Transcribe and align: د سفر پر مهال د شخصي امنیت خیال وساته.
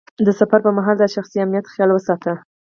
د 0.25 0.27
سفر 0.39 0.59
پر 0.65 0.71
مهال 0.77 0.95
د 0.99 1.03
شخصي 1.15 1.37
امنیت 1.43 1.65
خیال 1.73 1.89
وساته. 1.93 2.33